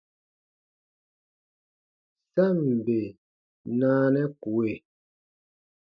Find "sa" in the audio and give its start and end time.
2.33-2.45